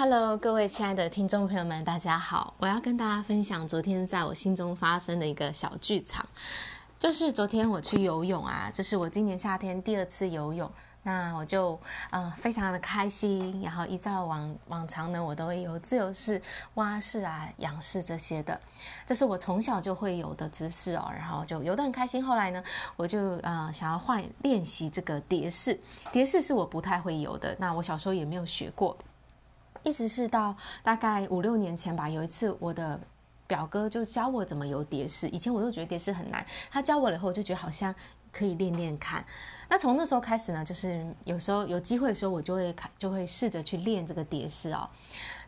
[0.00, 2.54] Hello，各位亲爱的听众朋友们，大家好！
[2.58, 6.24] 我要跟大家分享昨天在我心中发生的一个小剧场，
[7.00, 10.70] 就是昨天我去游泳啊，这是我今年夏天第二次游泳。
[11.02, 11.72] 那我就
[12.10, 16.40] 嗯、呃、非常的开心，然后依照往往常呢，我都会游自由式、
[16.74, 18.60] 蛙式啊、仰式这些的，
[19.04, 21.10] 这是我从小就会有的姿势哦。
[21.12, 22.24] 然后就游得很开心。
[22.24, 22.62] 后来呢，
[22.94, 25.76] 我就呃想要换练习这个蝶式，
[26.12, 28.96] 蝶式是我不太会游的，那我小时候也没有学过，
[29.88, 33.00] 一直是到大概五六年前吧，有一次我的
[33.46, 37.94] 表哥就教我怎么游蝶式，以前我都觉得蝶式很难，他教我了以后，我就觉得好像。
[38.30, 39.24] 可以练练看，
[39.70, 44.88] 那从那时候开始呢，就是有时候有机会的时候，我就会看，就会试着去练这个蝶式哦。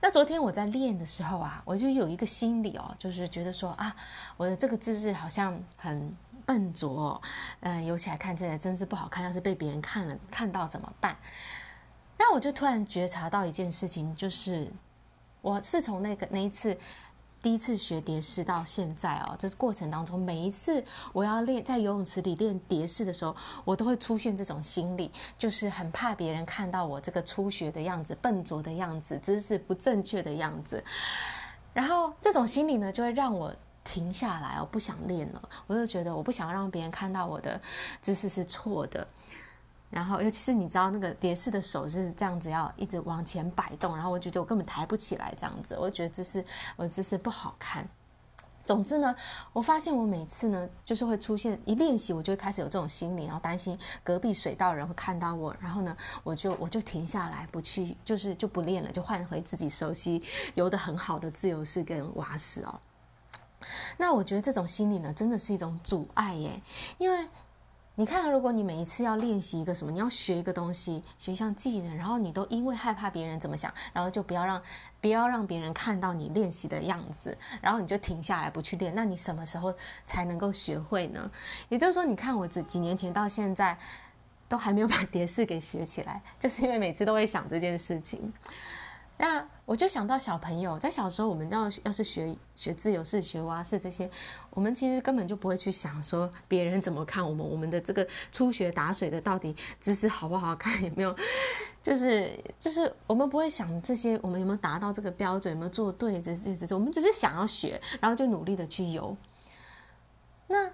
[0.01, 3.95] 那昨天我在练的时候啊，我就有一个心理哦，就是觉得说啊，
[4.39, 7.23] 我的这个姿势好像很笨拙哦，
[7.61, 11.15] 嗯，游起来看起来真是不好看，要是被别人看了看到怎么办？
[12.21, 14.71] 那我就突然觉察到一件事情，就是
[15.41, 16.77] 我是从那个那一次。
[17.43, 30.85] 第一次学蝶式到现在哦，这过程当中，每一次我要练在游泳池里练蝶式的时候，我都会出现这种心理，就是很怕别人看到我这个初学的样子、笨拙的样子、姿势不正确的样子。
[31.73, 33.51] 然后这种心理呢，就会让我
[33.83, 35.49] 停下来哦，不想练了。
[35.67, 37.59] 我就觉得我不想让别人看到我的
[38.03, 39.09] 姿势是错的。
[39.91, 43.93] 然后，尤其是你知道那个蝶式的手是这样子，要一直往前摆动。
[43.97, 46.45] 然后我觉得我根本抬不起来，这样子，我觉得姿势
[46.77, 47.85] 我姿势不好看。
[48.65, 49.13] 总之呢，
[49.53, 55.53] 我发现我每次呢，就是会出现一练习，我就会开始有这种心理，然后担心隔壁水道人会看到我。
[55.59, 60.23] 然后呢，我就我就停下来，不去，就是就不练了，就换回自己熟悉
[60.55, 62.79] 游得很好的自由式跟蛙式哦。
[63.97, 66.63] 那我觉得这种心理呢，真的是一种阻碍耶，
[66.99, 67.27] 因为。
[68.01, 74.63] 你看，如果你每一次要练习一个什么，你要学一个东西，学一项技能，然后你都因为害怕别人怎么想，然后就不要让
[75.03, 79.75] 不要让别人看到你练习的样子，然后你就停下来不去练，那你什么时候
[80.07, 81.31] 才能够学会呢？
[81.69, 83.77] 也就是说，你看我这几年前到现在
[84.49, 88.33] 都还没有把 蝶式给学起来，就是因为每次都会想这件事情。
[89.23, 94.09] 那我就想到小朋友在小时候，我们要要是学学自由式、学蛙式这些，
[94.49, 101.15] 我们其实根本就不会去想说别人怎么看我们，我们的这个初学打水的到底姿势好不好看，有没有，
[101.83, 109.15] 就是就是我们不会想这些，我们有没有达到这个标准，有没有做对，这这这，我们只是想要学，然后就努力的去游。
[110.47, 110.71] 那。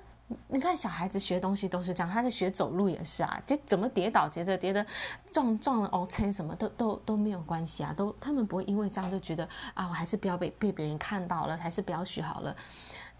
[0.49, 4.85] 你看小孩子学东西都是这样，他在学走路也是啊，就怎么跌倒，觉得跌得
[5.31, 12.57] 撞撞了，OK，什么都都都没有关系啊，都他们不会因为这样就觉得啊，我还是不要被被别人看到了，还是不要学好了。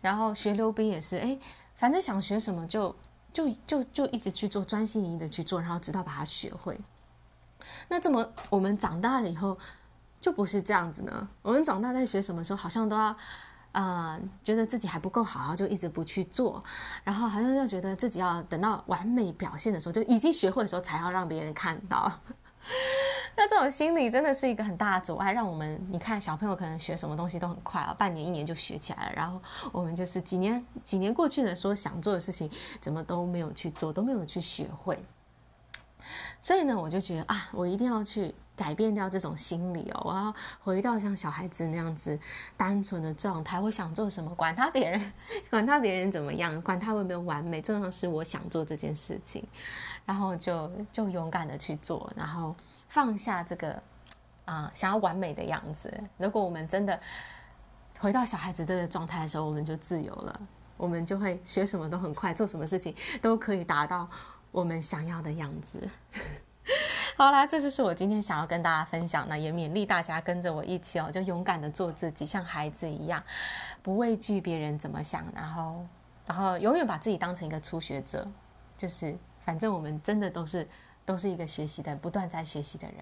[0.01, 1.39] 然后学溜冰也是，哎，
[1.77, 2.93] 反正想学什么就
[3.33, 6.77] 就就就一直去做，专心一意的去做，然后直到把它学会。
[7.89, 9.57] 那这么我们长大了以后
[10.21, 11.29] 就不是这样子呢？
[11.43, 13.17] 我们长大在学什么时候，好像都要。
[13.79, 16.65] 啊、觉得自己还不够好，然后就一直不去做，
[17.05, 22.11] 然后好像要觉得自己要等到完美表现的时候，就已经学会的时候，才要让别人看到。
[23.37, 29.39] 那这种心理真的是一个很大的阻碍，让我们你看小朋友可能学什么东西都很快啊，半年一年就学起来了，然后
[29.73, 32.51] 我们就是几年几年过去了，说想做的事情
[32.81, 34.99] 怎么都没有去做，都没有去学会。
[36.41, 38.35] 所以呢，我就觉得啊，我一定要去。
[38.57, 42.19] 改变掉这种心理哦，我要回到像小孩子那样子
[42.57, 43.61] 单纯的状态。
[43.61, 45.13] 我想做什么，管他别人，
[45.51, 49.47] 管他别人怎么样，管他有没有完美，重要是我想做这件事情，
[50.07, 52.57] 然后就就勇敢的去做，然后
[52.89, 53.83] 放下这个
[54.47, 55.93] 啊、想要完美的样子。
[56.17, 56.99] 如果我们真的
[57.99, 60.41] 回到小孩子的状态的时候，我们就自由了，
[60.79, 64.09] 我们就会学什么都很快，做什么事情都可以达到
[64.51, 65.89] 我们想要的样子。
[67.17, 73.23] 好啦，这就是我今天想要跟大家分享的，也勉励大家跟着我一起哦，就勇敢的做自己，像孩子一样，
[73.83, 75.87] 不畏惧别人怎么想，然后，
[76.27, 78.27] 然后永远把自己当成一个初学者，
[78.77, 80.69] 就是反正我们真的都是
[81.07, 82.97] 都是一个学习的，不断在学习的人，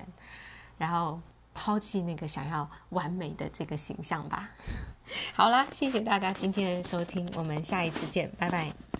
[0.78, 1.18] 然后
[1.52, 4.48] 抛弃那个想要完美的这个形象吧。
[5.34, 8.84] 好啦，谢谢大家今天的收听，我们下一次见，拜拜。